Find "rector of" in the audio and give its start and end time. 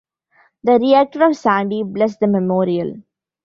0.79-1.37